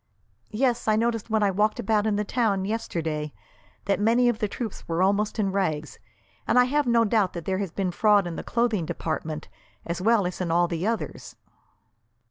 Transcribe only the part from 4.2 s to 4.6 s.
of the